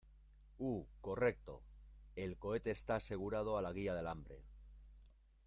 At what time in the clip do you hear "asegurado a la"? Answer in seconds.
2.95-3.71